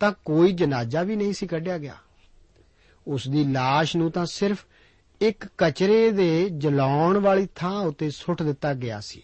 [0.00, 1.94] ਤਾਂ ਕੋਈ ਜਨਾਜ਼ਾ ਵੀ ਨਹੀਂ ਸੀ ਕੱਢਿਆ ਗਿਆ।
[3.06, 4.66] ਉਸ ਦੀ লাশ ਨੂੰ ਤਾਂ ਸਿਰਫ
[5.20, 9.22] ਇੱਕ ਕਚਰੇ ਦੇ ਜਲਾਉਣ ਵਾਲੀ ਥਾਂ ਉੱਤੇ ਸੁੱਟ ਦਿੱਤਾ ਗਿਆ ਸੀ।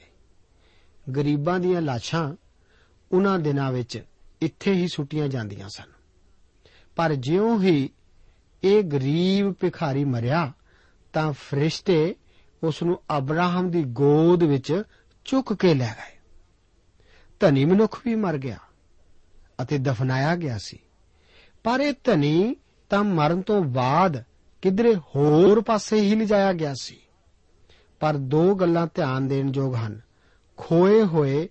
[1.17, 2.35] ਗਰੀਬਾਂ ਦੀਆਂ ਲਾਸ਼ਾਂ
[3.13, 4.03] ਉਹਨਾਂ ਦਿਨਾਂ ਵਿੱਚ
[4.41, 5.91] ਇੱਥੇ ਹੀ ਸੁੱਟੀਆਂ ਜਾਂਦੀਆਂ ਸਨ।
[6.97, 7.91] ਪਰ ਜਿਉਂ ਹੀ
[8.65, 10.53] ਇਹ ਗਰੀਬ ਭਿਖਾਰੀ ਮਰਿਆ,
[11.13, 12.15] ਤਾਂ ਫਰਿਸ਼ਤੇ
[12.63, 14.83] ਉਸ ਨੂੰ ਅਬਰਾਹਮ ਦੀ ਗੋਦ ਵਿੱਚ
[15.25, 16.19] ਚੁੱਕ ਕੇ ਲੈ ਗਏ।
[17.41, 18.59] ਧਨੀ ਮਨੁੱਖ ਵੀ ਮਰ ਗਿਆ
[19.63, 20.79] ਅਤੇ ਦਫਨਾਇਆ ਗਿਆ ਸੀ।
[21.65, 22.57] ਪਰ ਇਹ ਧਨੀ
[22.91, 24.25] ਤਾਂ ਮਰਨ ਤੋਂ ਬਾਅਦ
[24.63, 26.99] ਕਿਧਰੇ ਹੋਰ ਪਾਸੇ ਹੀ ਲਿਜਾਇਆ ਗਿਆ ਸੀ।
[28.01, 30.01] ਪਰ ਦੋ ਗੱਲਾਂ ਧਿਆਨ ਦੇਣ ਯੋਗ ਹਨ।
[30.57, 31.49] ਖੋਏ ਹੋਏ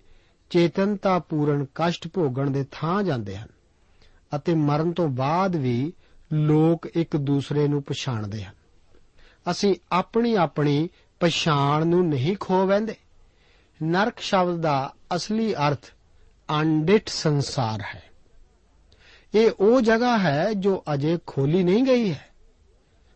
[0.50, 3.48] ਚੇਤਨਤਾ ਪੂਰਨ ਕਸ਼ਟ ਭੋਗਣ ਦੇ ਥਾਂ ਜਾਂਦੇ ਹਨ
[4.36, 5.92] ਅਤੇ ਮਰਨ ਤੋਂ ਬਾਅਦ ਵੀ
[6.32, 8.54] ਲੋਕ ਇੱਕ ਦੂਸਰੇ ਨੂੰ ਪਛਾਣਦੇ ਹਨ।
[9.50, 10.88] ਅਸੀਂ ਆਪਣੀ ਆਪਣੀ
[11.20, 12.94] ਪਛਾਣ ਨੂੰ ਨਹੀਂ ਖੋ ਬੈਂਦੇ
[13.82, 15.86] ਨਰਕ ਸ਼ਬਦ ਦਾ ਅਸਲੀ ਅਰਥ
[16.60, 18.02] ਅਨਡਿਟ ਸੰਸਾਰ ਹੈ।
[19.34, 22.28] ਇਹ ਉਹ ਜਗ੍ਹਾ ਹੈ ਜੋ ਅਜੇ ਖੋਲੀ ਨਹੀਂ ਗਈ ਹੈ।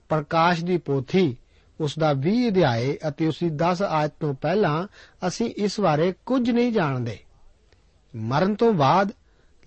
[0.08, 1.36] ਪ੍ਰਕਾਸ਼ ਦੀ ਪੋਥੀ
[1.80, 4.86] ਉਸ ਦਾ 20 ਅਧਿਆਏ ਅਤੇ ਉਸ ਦੀ 10 ਆਇਤ ਤੋਂ ਪਹਿਲਾਂ
[5.26, 7.18] ਅਸੀਂ ਇਸ ਬਾਰੇ ਕੁਝ ਨਹੀਂ ਜਾਣਦੇ।
[8.16, 9.12] ਮਰਨ ਤੋਂ ਬਾਅਦ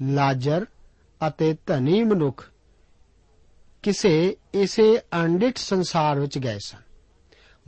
[0.02, 0.66] ਲਾਜਰ
[1.28, 2.52] ਅਤੇ ਧਨੀ ਮਨੁੱਖ
[3.86, 6.78] ਕਿਸੇ ਇਸੇ ਅਨਡਿਟ ਸੰਸਾਰ ਵਿੱਚ ਗਏ ਸਨ।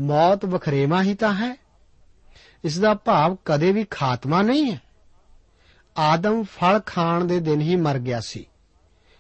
[0.02, 1.56] ਮੌਤ ਵਖਰੇਵਾ ਹੀ ਤਾਂ ਹੈ।
[2.64, 4.82] ਇਸ ਦਾ ਭਾਵ ਕਦੇ ਵੀ ਖਾਤਮਾ ਨਹੀਂ ਹੈ।
[5.98, 8.46] ਆਦਮ ਫਲ ਖਾਣ ਦੇ ਦਿਨ ਹੀ ਮਰ ਗਿਆ ਸੀ।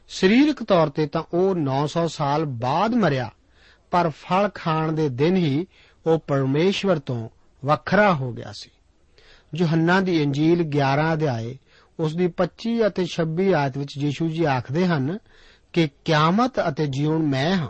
[0.07, 3.31] ਸਰੀਰਕ ਤੌਰ ਤੇ ਤਾਂ ਉਹ 900 ਸਾਲ ਬਾਅਦ ਮਰਿਆ,
[3.91, 5.67] ਪਰ ਫਲ ਖਾਣ ਦੇ ਦਿਨ ਹੀ
[6.05, 7.29] ਉਹ ਪਰਮੇਸ਼ਵਰ ਤੋਂ
[7.65, 8.69] ਵੱਖਰਾ ਹੋ ਗਿਆ ਸੀ।
[9.55, 11.57] ਯੋਹੰਨਾ ਦੀ ਇੰਜੀਲ 11 ਅਧਿਆਏ,
[11.99, 15.19] ਉਸ ਦੀ 25 ਅਤੇ 26 ਆਇਤ ਵਿੱਚ ਯੀਸ਼ੂ ਜੀ ਆਖਦੇ ਹਨ
[15.73, 17.69] ਕਿ ਕਿਆਮਤ ਅਤੇ ਜੀਵਨ ਮੈਂ ਹਾਂ।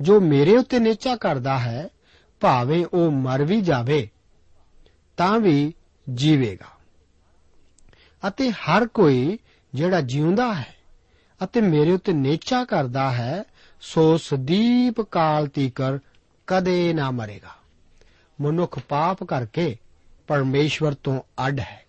[0.00, 1.88] ਜੋ ਮੇਰੇ ਉੱਤੇ ਨਿਚਾ ਕਰਦਾ ਹੈ,
[2.40, 4.10] ਭਾਵੇਂ ਉਹ ਮਰ ਵੀ ਜਾਵੇ,
[5.16, 5.74] ਤਾਂ ਵੀ
[6.14, 6.66] ਜੀਵੇਗਾ।
[8.28, 9.38] ਅਤੇ ਹਰ ਕੋਈ
[9.74, 10.74] ਜਿਹੜਾ ਜਿਉਂਦਾ ਹੈ
[11.44, 13.44] ਅਤੇ ਮੇਰੇ ਉੱਤੇ ਨੇਚਾ ਕਰਦਾ ਹੈ,
[13.80, 15.98] ਸੋ ਸਦੀਪ ਕਾਲ ਤੀਕਰ
[16.46, 17.56] ਕਦੇ ਨਾ ਮਰੇਗਾ।
[18.40, 19.76] ਮਨੁੱਖ ਪਾਪ ਕਰਕੇ
[20.26, 21.84] ਪਰਮੇਸ਼ਵਰ ਤੋਂ ਅੱਡ ਹੈ।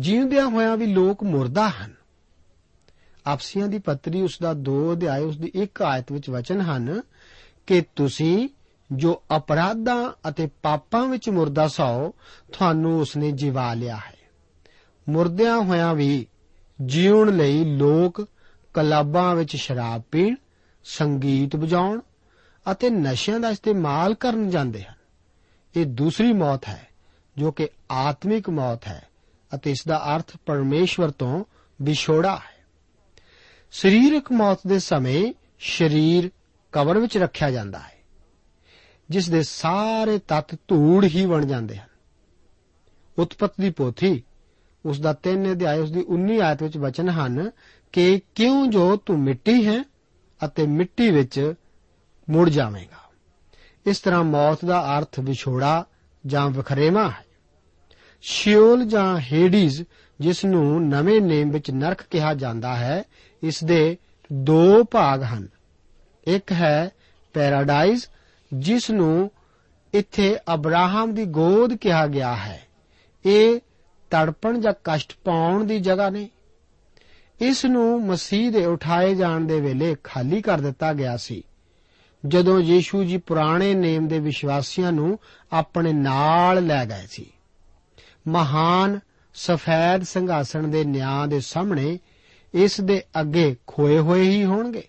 [0.00, 1.94] ਜੀਉਂਦਿਆਂ ਹੋਇਆਂ ਵੀ ਲੋਕ ਮੁਰਦਾ ਹਨ।
[3.26, 7.02] ਆਪਸੀਆਂ ਦੀ ਪੱਤਰੀ ਉਸ ਦਾ 2 ਅਧਿਆਇ ਉਸ ਦੀ 1 ਆਇਤ ਵਿੱਚ ਵਚਨ ਹਨ
[7.66, 8.48] ਕਿ ਤੁਸੀਂ
[8.92, 12.14] ਜੋ ਅਪਰਾਧਾਂ ਅਤੇ ਪਾਪਾਂ ਵਿੱਚ ਮੁਰਦਾ ਸੋ,
[12.52, 14.16] ਤੁਹਾਨੂੰ ਉਸਨੇ ਜਿਵਾ ਲਿਆ ਹੈ।
[15.08, 16.26] ਮੁਰਦਿਆਂ ਹੋਇਆਂ ਵੀ
[16.86, 18.28] ਜੀਉਣ ਲਈ ਲੋਕ
[18.74, 20.34] ਕਲੱਬਾਂ ਵਿੱਚ ਸ਼ਰਾਬ ਪੀਣ,
[20.84, 22.00] ਸੰਗੀਤ ਵਜਾਉਣ
[22.72, 24.94] ਅਤੇ ਨਸ਼ਿਆਂ ਦਾ ਇਸਤੇਮਾਲ ਕਰਨ ਜਾਂਦੇ ਹਨ।
[25.76, 26.88] ਇਹ ਦੂਸਰੀ ਮੌਤ ਹੈ,
[27.38, 29.08] ਜੋ ਕਿ ਆਤਮਿਕ ਮੌਤ ਹੈ
[29.54, 31.44] ਅਤੇ ਇਸ ਦਾ ਅਰਥ ਪਰਮੇਸ਼ਵਰ ਤੋਂ
[31.82, 32.53] ਵਿਛੋੜਾ ਹੈ।
[33.74, 36.30] ਸਰੀਰਕ ਮੌਤ ਦੇ ਸਮੇਂ ਸਰੀਰ
[36.72, 37.96] ਕਬਰ ਵਿੱਚ ਰੱਖਿਆ ਜਾਂਦਾ ਹੈ,
[39.10, 41.88] ਜਿਸ ਦੇ ਸਾਰੇ ਤੱਤ ਧੂੜ ਹੀ ਬਣ ਜਾਂਦੇ ਹਨ।
[43.18, 44.22] ਉਤਪਤ ਦੀ ਪੋਥੀ,
[44.84, 47.50] ਉਸ ਦਾ 3 ਅਧਿਆਇ ਉਸ ਦੀ 19 ਆਇਤ ਵਿੱਚ ਵਚਨ ਹਨ
[47.92, 49.82] ਕਿ ਕਿਉਂ ਜੋ ਤੂੰ ਮਿੱਟੀ ਹੈ
[50.44, 51.54] ਅਤੇ ਮਿੱਟੀ ਵਿੱਚ
[52.30, 53.02] ਮੁੜ ਜਾਵੇਂਗਾ।
[53.86, 55.84] ਇਸ ਤਰ੍ਹਾਂ ਮੌਤ ਦਾ ਅਰਥ ਵਿਛੋੜਾ
[56.26, 57.24] ਜਾਂ ਵਖਰੇਵਾ ਹੈ।
[58.22, 59.82] ਸ਼ਿਓਲ ਜਾਂ ਹੇਡੀਜ਼
[60.24, 63.02] ਜਿਸ ਨੂੰ ਨਵੇਂ ਨੇਮ ਵਿੱਚ ਨਰਕ ਕਿਹਾ ਜਾਂਦਾ ਹੈ,
[63.42, 63.96] ਇਸ ਦੇ
[64.32, 65.48] ਦੋ ਭਾਗ ਹਨ।
[66.26, 66.90] ਇੱਕ ਹੈ
[67.32, 68.06] ਪੈਰਾਡਾਈਜ਼
[68.54, 69.30] ਜਿਸ ਨੂੰ
[69.94, 72.62] ਇੱਥੇ ਅਬਰਾਹਮ ਦੀ ਗੋਦ ਕਿਹਾ ਗਿਆ ਹੈ।
[73.26, 73.60] ਇਹ
[74.10, 76.28] ਤੜਪਣ ਜਾਂ ਕਸ਼ਟ ਪਾਉਣ ਦੀ ਜਗ੍ਹਾ ਨਹੀਂ
[77.40, 81.42] ਇਸ ਨੂੰ ਮਸੀਹ ਦੇ ਉਠਾਏ ਜਾਣ ਦੇ ਵੇਲੇ ਖਾਲੀ ਕਰ ਦਿੱਤਾ ਗਿਆ ਸੀ।
[82.26, 85.18] ਜਦੋਂ ਯੀਸ਼ੂ ਜੀ ਪੁਰਾਣੇ ਨੇਮ ਦੇ ਵਿਸ਼ਵਾਸੀਆਂ ਨੂੰ
[85.52, 87.32] ਆਪਣੇ ਨਾਲ ਲੈ ਗਏ ਸੀ।
[88.28, 89.00] ਮਹਾਨ
[89.34, 91.98] ਸਫੈਦ ਸਿੰਘਾਸਣ ਦੇ ਨਿਆਂ ਦੇ ਸਾਹਮਣੇ
[92.54, 94.88] ਇਸ ਦੇ ਅੱਗੇ ਖੋਏ ਹੋਏ ਹੀ ਹੋਣਗੇ।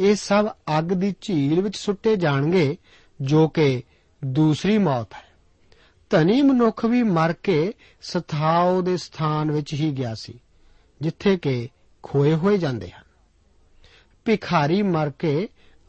[0.00, 2.76] ਇਹ ਸਭ ਅੱਗ ਦੀ ਝੀਲ ਵਿੱਚ ਸੁੱਟੇ ਜਾਣਗੇ,
[3.20, 3.82] ਜੋ ਕਿ
[4.24, 5.28] ਦੂਸਰੀ ਮੌਤ ਹੈ।
[6.10, 10.40] ਧਨੀ ਮਨੁੱਖ ਵੀ ਮਰ ਕੇ ਸਥਾਉ ਦੇ ਸਥਾਨ ਵਿੱਚ ਹੀ ਗਿਆ ਸੀ,
[11.00, 11.68] ਜਿੱਥੇ ਕਿ
[12.02, 13.02] ਖੋਏ ਹੋਏ ਜਾਂਦੇ ਹਨ।
[14.24, 15.48] ਭਿਖਾਰੀ ਮਰ ਕੇ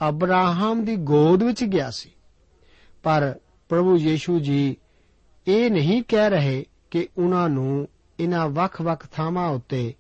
[0.10, 2.10] ਅਬਰਾਹਮ ਦੀ ਗੋਦ ਵਿੱਚ ਗਿਆ ਸੀ।
[3.04, 4.78] ਪਰ ਪ੍ਰਭੂ ਯੀਸ਼ੂ ਜੀ
[5.48, 7.88] ਇਹ ਨਹੀਂ ਕਹਿ ਰਹੇ ਕਿ ਉਹਨਾਂ ਨੂੰ
[8.20, 9.94] ਇਹਨਾਂ ਵੱਖ-ਵੱਖ ਥਾਵਾਂ ਉੱਤੇ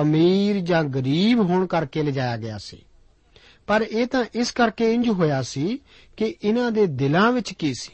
[0.00, 2.84] ਅਮੀਰ ਜਾਂ ਗਰੀਬ ਹੋਣ ਕਰਕੇ ਲਿਜਾਇਆ ਗਿਆ ਸੀ।
[3.66, 5.78] ਪਰ ਇਹ ਤਾਂ ਇਸ ਕਰਕੇ ਇੰਜ ਹੋਇਆ ਸੀ
[6.16, 7.92] ਕਿ ਇਹਨਾਂ ਦੇ ਦਿਲਾਂ ਵਿੱਚ ਕੀ ਸੀ?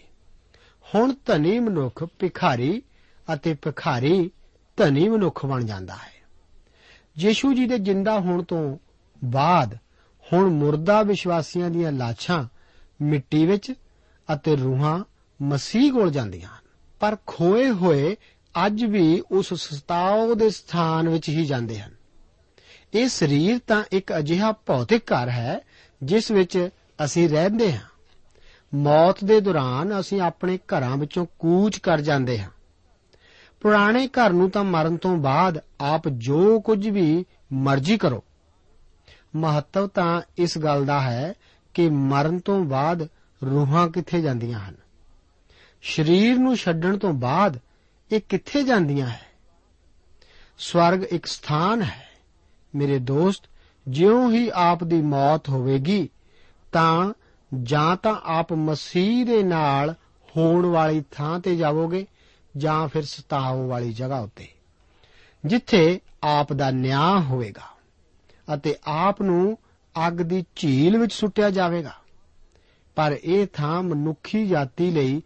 [0.94, 2.82] ਹੁਣ ਧਨੀ ਮਨੁੱਖ ਭਿਖਾਰੀ
[3.34, 4.30] ਅਤੇ ਭਿਖਾਰੀ
[4.76, 6.12] ਧਨੀ ਮਨੁੱਖ ਬਣ ਜਾਂਦਾ ਹੈ।
[7.18, 8.78] ਯੀਸ਼ੂ ਜੀ ਦੇ ਜਿੰਦਾ ਹੋਣ ਤੋਂ
[9.24, 9.78] ਬਾਅਦ
[10.32, 12.44] ਹੁਣ ਮੁਰਦਾ ਵਿਸ਼ਵਾਸੀਆਂ ਦੀਆਂ ਲਾਸ਼ਾਂ
[13.02, 13.72] ਮਿੱਟੀ ਵਿੱਚ
[14.34, 15.04] ਅਤੇ ਰੂਹਾਂ
[15.42, 18.16] ਮਸੀਹ ਕੋਲ ਜਾਂਦੀਆਂ ਹਨ। ਪਰ ਖੋਏ ਹੋਏ
[18.66, 21.94] ਅੱਜ ਵੀ ਉਸ ਸਤਾਉ ਦੇ ਸਥਾਨ ਵਿੱਚ ਹੀ ਜਾਂਦੇ ਹਨ।
[22.94, 25.60] ਇਹ ਸਰੀਰ ਤਾਂ ਇੱਕ ਅਜਿਹਾ ਭੌਤਿਕ ਘਰ ਹੈ,
[26.02, 26.68] ਜਿਸ ਵਿੱਚ
[27.04, 27.80] ਅਸੀਂ ਰਹਿੰਦੇ ਹਾਂ।
[28.74, 32.50] ਮੌਤ ਦੇ ਦੌਰਾਨ ਅਸੀਂ ਆਪਣੇ ਘਰਾਂ ਵਿੱਚੋਂ ਕੂਚ ਕਰ ਜਾਂਦੇ ਹਾਂ।
[33.60, 38.24] ਪੁਰਾਣੇ ਘਰ ਨੂੰ ਤਾਂ ਮਰਨ ਤੋਂ ਬਾਅਦ ਆਪ ਜੋ ਕੁਝ ਵੀ ਮਰਜ਼ੀ ਕਰੋ।
[39.36, 41.34] ਮਹੱਤਵ ਤਾਂ ਇਸ ਗੱਲ ਦਾ ਹੈ
[41.74, 43.08] ਕਿ ਮਰਨ ਤੋਂ ਬਾਅਦ
[43.50, 44.74] ਰੂਹਾਂ ਕਿੱਥੇ ਜਾਂਦੀਆਂ ਹਨ।
[45.82, 47.58] ਸਰੀਰ ਨੂੰ ਛੱਡਣ ਤੋਂ ਬਾਅਦ
[48.12, 49.20] ਇਹ ਕਿੱਥੇ ਜਾਂਦੀਆਂ ਹੈ?
[50.58, 52.08] ਸਵਰਗ ਇੱਕ ਸਥਾਨ ਹੈ।
[52.74, 53.42] ਮੇਰੇ ਦੋਸਤ,
[53.88, 56.08] ਜਿਉਂ ਹੀ ਆਪ ਦੀ ਮੌਤ ਹੋਵੇਗੀ,
[56.72, 57.12] ਤਾਂ
[57.62, 59.94] ਜਾਂ ਤਾਂ ਆਪ ਮਸੀਹ ਦੇ ਨਾਲ
[60.36, 62.06] ਹੋਣ ਵਾਲੀ ਥਾਂ ਤੇ ਜਾਵੋਗੇ,
[62.56, 64.48] ਜਾਂ ਫਿਰ ਸਤਾਉ ਵਾਲੀ ਜਗ੍ਹਾ ਉੱਤੇ,
[65.44, 67.80] ਜਿੱਥੇ ਆਪ ਦਾ ਨਿਆਂ ਹੋਵੇਗਾ
[68.54, 69.58] ਅਤੇ ਆਪ ਨੂੰ
[70.08, 71.92] ਅੱਗ ਦੀ ਝੀਲ ਵਿੱਚ ਸੁੱਟਿਆ ਜਾਵੇਗਾ।
[72.96, 75.22] ਪਰ ਇਹ ਥਾਂ ਮਨੁੱਖੀ ਜਾਤੀ ਲਈ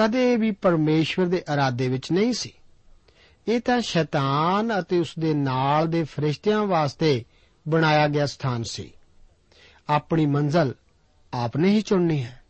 [0.00, 2.52] ਕਦੇ ਵੀ ਪਰਮੇਸ਼ਵਰ ਦੇ ਇਰਾਦੇ ਵਿੱਚ ਨਹੀਂ ਸੀ।
[3.48, 7.24] ਇਹ ਤਾਂ ਸ਼ੈਤਾਨ ਅਤੇ ਉਸ ਦੇ ਨਾਲ ਦੇ ਫਰਿਸ਼ਤਿਆਂ ਵਾਸਤੇ
[7.68, 8.92] ਬਣਾਇਆ ਗਿਆ ਸਥਾਨ ਸੀ।
[9.88, 10.74] ਆਪਣੀ ਮੰਜ਼ਲ
[11.34, 12.42] ਆਪਨੇ ਹੀ ਚੁਣਨੀ ਹੈ।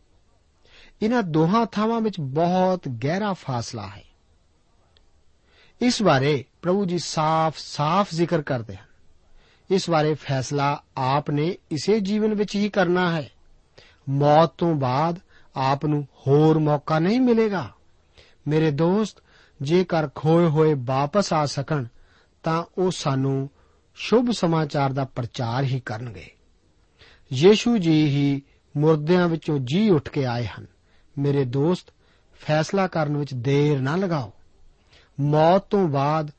[1.01, 4.03] ਇਹਨਾਂ ਦੋਹਾਂ ਥਾਵਾਂ ਵਿੱਚ ਬਹੁਤ ਗਹਿਰਾ ਫਾਸਲਾ ਹੈ।
[5.81, 8.85] ਇਸ ਬਾਰੇ ਪ੍ਰਭੂ ਜੀ ਸਾਫ਼-ਸਾਫ਼ ਜ਼ਿਕਰ ਕਰਦੇ ਹਨ।
[9.71, 13.29] ਇਸ ਬਾਰੇ ਫੈਸਲਾ ਆਪ ਨੇ ਇਸੇ ਜੀਵਨ ਵਿੱਚ ਹੀ ਕਰਨਾ ਹੈ।
[14.09, 15.19] ਮੌਤ ਤੋਂ ਬਾਅਦ
[15.55, 17.69] ਆਪ ਨੂੰ ਹੋਰ ਮੌਕਾ ਨਹੀਂ ਮਿਲੇਗਾ
[18.47, 19.21] ਮੇਰੇ ਦੋਸਤ
[19.61, 21.85] ਜੇਕਰ ਖੋਏ ਹੋਏ ਵਾਪਸ ਆ ਸਕਣ
[22.43, 23.49] ਤਾਂ ਉਹ ਸਾਨੂੰ
[23.97, 26.29] ਸ਼ੁਭ ਸਮਾਚਾਰ ਦਾ ਪ੍ਰਚਾਰ ਹੀ ਕਰਨਗੇ
[27.33, 28.41] ਯੀਸ਼ੂ ਜੀ ਹੀ
[28.77, 30.65] ਮੁਰਦਿਆਂ ਵਿੱਚੋਂ ਜੀ ਉੱਠ ਕੇ ਆਏ ਹਨ
[31.17, 31.91] ਮੇਰੇ ਦੋਸਤ
[32.41, 34.31] ਫੈਸਲਾ ਕਰਨ ਵਿੱਚ ਦੇਰ ਨਾ ਲਗਾਓ
[35.19, 36.31] ਮੌਤ ਤੋਂ ਬਾਅਦ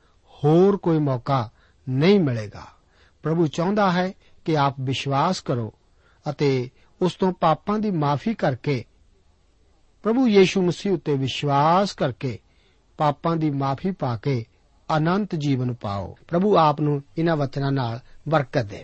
[0.43, 1.49] ਹੋਰ ਕੋਈ ਮੌਕਾ
[1.89, 2.65] ਨਹੀਂ ਮਿਲੇਗਾ
[3.23, 4.11] ਪ੍ਰਭੂ ਚਾਹੁੰਦਾ ਹੈ
[4.45, 5.73] ਕਿ ਆਪ ਵਿਸ਼ਵਾਸ ਕਰੋ
[6.29, 6.69] ਅਤੇ
[7.01, 8.85] ਉਸ ਤੋਂ ਪਾਪਾਂ ਦੀ ਮਾਫੀ ਕਰਕੇ
[10.03, 12.39] ਪ੍ਰਭੂ ਯੀਸ਼ੂ ਮਸੀਹ ਉੱਤੇ ਵਿਸ਼ਵਾਸ ਕਰਕੇ
[12.97, 14.45] ਪਾਪਾਂ ਦੀ ਮਾਫੀ ਪਾ ਕੇ
[14.97, 18.83] ਅਨੰਤ ਜੀਵਨ ਪਾਓ। ਪ੍ਰਭੂ ਆਪ ਨੂੰ ਇਹਨਾਂ ਵਚਨਾਂ ਨਾਲ ਬਰਕਤ ਦੇ।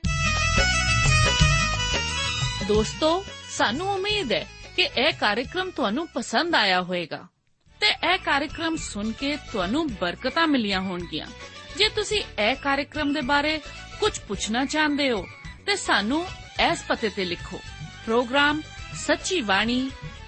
[2.67, 7.23] ਦੋਸਤੋ, ਸਾਨੂੰ ਉਮੀਦ ਹੈ ਕਿ ਇਹ ਕਾਰਜਕ੍ਰਮ ਤੁਹਾਨੂੰ ਪਸੰਦ ਆਇਆ ਹੋਵੇਗਾ
[7.79, 11.25] ਤੇ ਇਹ ਕਾਰਜਕ੍ਰਮ ਸੁਣ ਕੇ ਤੁਹਾਨੂੰ ਬਰਕਤਾਂ ਮਿਲੀਆਂ ਹੋਣਗੀਆਂ।
[11.77, 13.58] ਜੇ ਤੁਸੀਂ ਇਹ ਕਾਰਜਕ੍ਰਮ ਦੇ ਬਾਰੇ
[13.99, 15.25] ਕੁਝ ਪੁੱਛਣਾ ਚਾਹੁੰਦੇ ਹੋ,
[15.65, 16.25] ਤੇ ਸਾਨੂੰ
[16.71, 17.58] ਇਸ ਪਤੇ ਤੇ ਲਿਖੋ।
[18.05, 18.62] Programme
[18.93, 19.41] Sachi